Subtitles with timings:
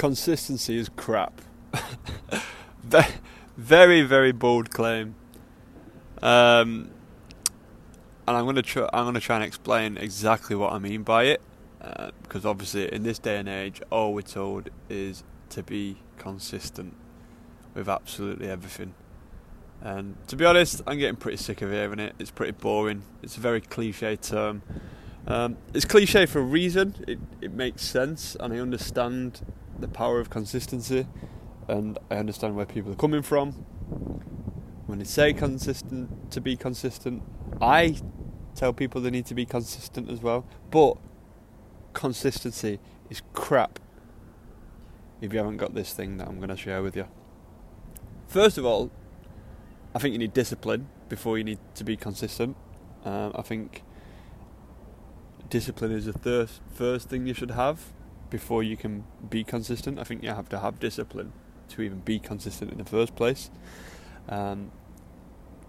[0.00, 1.42] consistency is crap.
[3.58, 5.14] very, very bold claim.
[6.22, 6.90] Um,
[8.26, 8.88] and I'm gonna try.
[8.94, 11.42] I'm gonna try and explain exactly what I mean by it,
[11.82, 16.96] uh, because obviously in this day and age, all we're told is to be consistent
[17.74, 18.94] with absolutely everything.
[19.82, 22.14] And to be honest, I'm getting pretty sick of hearing it.
[22.18, 23.02] It's pretty boring.
[23.22, 24.62] It's a very cliche term.
[25.26, 26.94] Um, it's cliche for a reason.
[27.06, 29.42] It it makes sense, and I understand
[29.80, 31.06] the power of consistency,
[31.68, 33.52] and I understand where people are coming from.
[34.86, 37.22] When they say consistent to be consistent,
[37.60, 37.96] I
[38.54, 40.44] tell people they need to be consistent as well.
[40.70, 40.96] But
[41.92, 43.78] consistency is crap.
[45.20, 47.06] If you haven't got this thing that I'm going to share with you.
[48.26, 48.90] First of all,
[49.94, 52.56] I think you need discipline before you need to be consistent.
[53.04, 53.82] Um, I think
[55.48, 57.92] discipline is the first first thing you should have
[58.30, 59.98] before you can be consistent.
[59.98, 61.32] I think you have to have discipline
[61.70, 63.50] to even be consistent in the first place.
[64.28, 64.70] Um,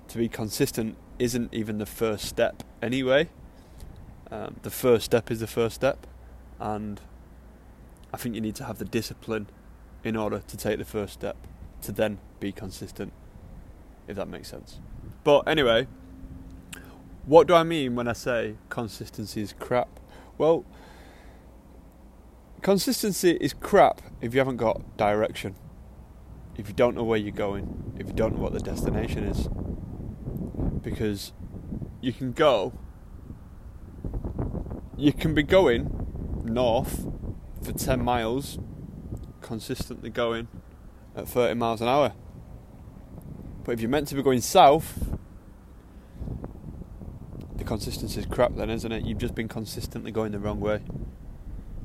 [0.08, 3.30] to be consistent isn't even the first step anyway.
[4.30, 6.08] Um, the first step is the first step,
[6.60, 7.02] and
[8.14, 9.48] I think you need to have the discipline
[10.04, 11.36] in order to take the first step
[11.82, 13.12] to then be consistent,
[14.08, 14.80] if that makes sense.
[15.24, 15.88] But anyway,
[17.26, 20.00] what do I mean when I say consistency is crap?
[20.38, 20.66] Well,
[22.62, 25.56] consistency is crap if you haven't got direction,
[26.58, 29.48] if you don't know where you're going, if you don't know what the destination is.
[30.82, 31.34] Because
[32.02, 32.74] you can go,
[34.98, 37.06] you can be going north
[37.64, 38.60] for 10 miles,
[39.42, 40.48] consistently going
[41.16, 42.14] at 30 miles an hour.
[43.64, 45.18] But if you're meant to be going south,
[47.56, 49.06] the consistency is crap then, isn't it?
[49.06, 50.82] You've just been consistently going the wrong way.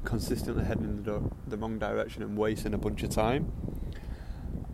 [0.07, 3.53] Consistently heading in the, the wrong direction and wasting a bunch of time.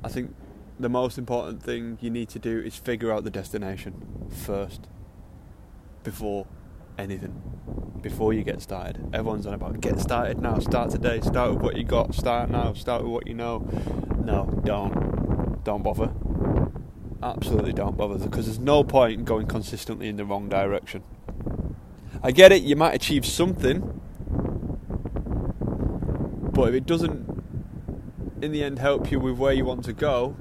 [0.05, 0.35] I think
[0.79, 4.87] the most important thing you need to do is figure out the destination first
[6.05, 6.47] before
[6.99, 7.43] anything
[8.03, 8.99] before you get started.
[9.15, 12.75] Everyone's on about get started now, start today, start with what you got, start now,
[12.75, 13.61] start with what you know.
[14.23, 15.65] No, don't.
[15.65, 16.13] Don't bother.
[17.23, 21.05] Absolutely don't bother because there's no point in going consistently in the wrong direction.
[22.23, 24.01] I get it, you might achieve something,
[26.53, 27.43] but if it doesn't
[28.43, 30.37] in the end help you with where you want to go,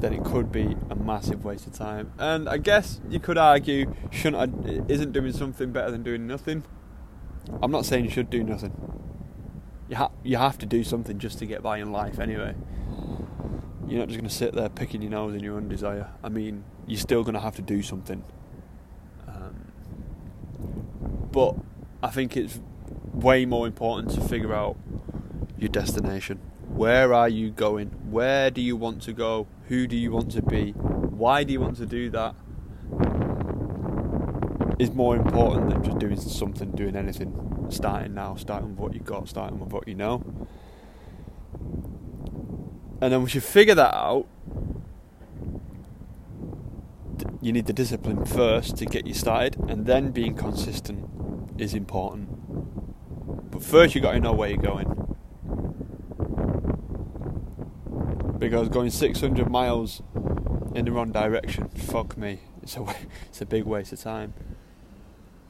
[0.00, 2.12] then it could be a massive waste of time.
[2.18, 6.64] And I guess you could argue, shouldn't I, isn't doing something better than doing nothing?
[7.62, 8.72] I'm not saying you should do nothing.
[9.88, 12.54] You ha- you have to do something just to get by in life anyway.
[13.86, 16.10] You're not just going to sit there picking your nose in your own desire.
[16.22, 18.22] I mean, you're still going to have to do something.
[19.26, 19.72] Um,
[21.32, 21.54] but
[22.02, 22.60] I think it's
[23.18, 24.76] way more important to figure out
[25.58, 26.38] your destination.
[26.68, 27.88] Where are you going?
[28.10, 29.48] Where do you want to go?
[29.68, 30.70] Who do you want to be?
[30.70, 32.34] Why do you want to do that?
[34.78, 37.66] Is more important than just doing something, doing anything.
[37.70, 40.22] Starting now, starting with what you've got, starting with what you know.
[43.00, 44.26] And then once you figure that out,
[47.40, 51.08] you need the discipline first to get you started, and then being consistent
[51.58, 52.37] is important.
[53.58, 55.16] But first, you got to know where you're going.
[58.38, 60.00] because going 600 miles
[60.76, 62.86] in the wrong direction, fuck me, it's a
[63.26, 64.32] it's a big waste of time.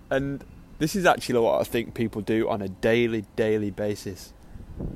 [0.08, 0.42] And
[0.78, 4.32] this is actually what I think people do on a daily, daily basis,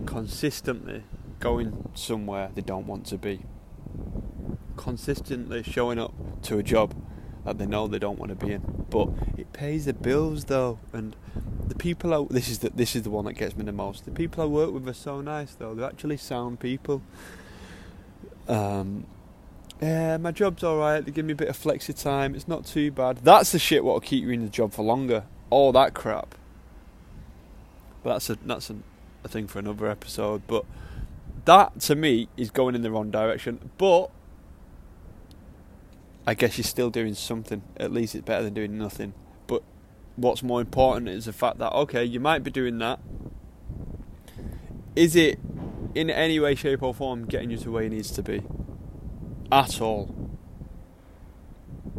[0.06, 1.04] consistently
[1.38, 3.42] going somewhere they don't want to be,
[4.78, 6.94] consistently showing up to a job
[7.44, 10.78] that they know they don't want to be in, but it pays the bills though,
[10.94, 11.14] and
[11.68, 14.04] the people I, this is the this is the one that gets me the most.
[14.04, 17.02] The people I work with are so nice though; they're actually sound people
[18.48, 19.06] um,
[19.80, 21.04] yeah, my job's alright.
[21.04, 22.34] They give me a bit of flexi time.
[22.34, 23.18] It's not too bad.
[23.18, 25.24] That's the shit what'll keep you in the job for longer.
[25.50, 26.34] All that crap.
[28.02, 28.76] But that's a that's a,
[29.24, 30.42] a thing for another episode.
[30.46, 30.64] But
[31.44, 33.70] that to me is going in the wrong direction.
[33.78, 34.10] But
[36.26, 37.62] I guess you're still doing something.
[37.76, 39.14] At least it's better than doing nothing.
[40.16, 43.00] What's more important is the fact that okay, you might be doing that.
[44.94, 45.38] Is it
[45.94, 48.42] in any way, shape, or form getting you to where he needs to be.
[49.50, 50.14] At all.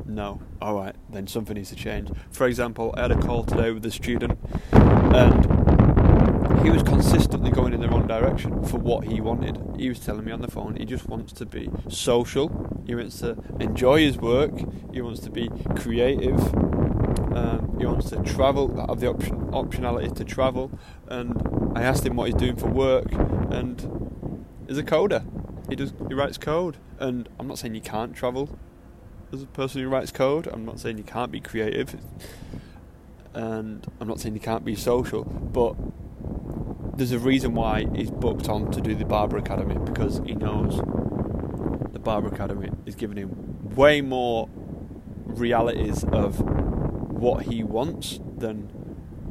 [0.05, 0.41] No.
[0.61, 2.09] Alright, then something needs to change.
[2.31, 4.39] For example, I had a call today with a student
[4.71, 9.59] and he was consistently going in the wrong direction for what he wanted.
[9.77, 13.19] He was telling me on the phone he just wants to be social, he wants
[13.19, 14.51] to enjoy his work,
[14.93, 16.39] he wants to be creative,
[17.35, 20.71] Um, he wants to travel, have the option optionality to travel.
[21.07, 25.23] And I asked him what he's doing for work, and he's a coder.
[25.69, 28.57] He does he writes code, and I'm not saying you can't travel
[29.31, 30.47] as a person who writes code.
[30.47, 31.99] I'm not saying you can't be creative,
[33.33, 35.75] and I'm not saying you can't be social, but
[36.95, 40.77] there's a reason why he's booked on to do the Barber Academy because he knows
[41.91, 44.47] the Barber Academy is giving him way more
[45.25, 46.37] realities of
[47.23, 48.69] what he wants than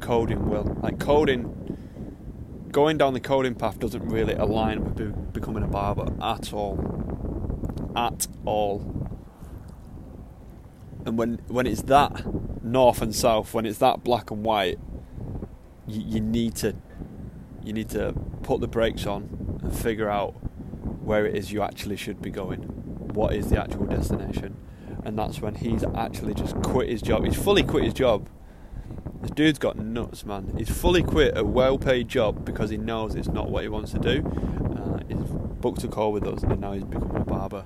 [0.01, 0.79] coding will.
[0.83, 1.77] Like coding,
[2.73, 7.93] going down the coding path doesn't really align with becoming a barber at all.
[7.95, 9.11] At all.
[11.05, 12.25] And when when it's that
[12.65, 14.79] north and south, when it's that black and white,
[15.87, 16.75] you, you need to
[17.63, 20.31] you need to put the brakes on and figure out
[21.05, 22.61] where it is you actually should be going.
[23.13, 24.57] What is the actual destination?
[25.05, 27.25] And that's when he's actually just quit his job.
[27.25, 28.29] He's fully quit his job.
[29.21, 30.55] This dude's got nuts, man.
[30.57, 33.93] He's fully quit a well paid job because he knows it's not what he wants
[33.93, 34.25] to do.
[34.77, 35.29] Uh, he's
[35.61, 37.65] booked a call with us and now he's become a barber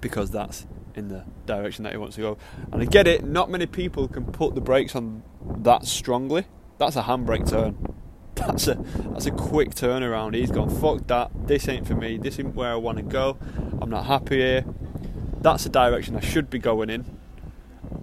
[0.00, 2.38] because that's in the direction that he wants to go.
[2.72, 5.22] And I get it, not many people can put the brakes on
[5.58, 6.46] that strongly.
[6.78, 7.76] That's a handbrake turn
[8.36, 8.74] that's a
[9.10, 10.34] that's a quick turnaround.
[10.34, 13.38] He's gone, fuck that, this ain't for me, this isn't where I want to go,
[13.80, 14.64] I'm not happy here.
[15.40, 17.18] That's the direction I should be going in.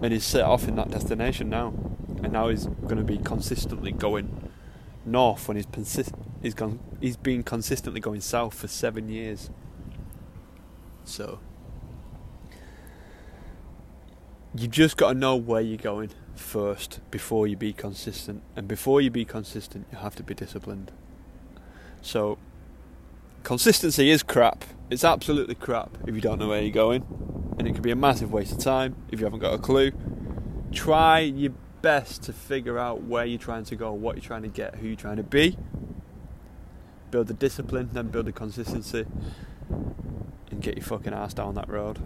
[0.02, 1.74] And he's set off in that destination now.
[2.22, 4.50] And now he's going to be consistently going
[5.04, 9.50] north when he's, persist- he's, gone, he's been consistently going south for seven years.
[11.04, 11.40] So,
[14.56, 18.42] you just got to know where you're going first before you be consistent.
[18.56, 20.92] And before you be consistent, you have to be disciplined.
[22.00, 22.38] So,
[23.44, 24.64] consistency is crap.
[24.90, 27.04] It's absolutely crap if you don't know where you're going.
[27.58, 29.92] And it can be a massive waste of time if you haven't got a clue.
[30.72, 31.52] Try your
[31.82, 34.88] best to figure out where you're trying to go, what you're trying to get, who
[34.88, 35.56] you're trying to be.
[37.12, 39.06] Build the discipline, then build the consistency,
[40.50, 42.00] and get your fucking ass down that road.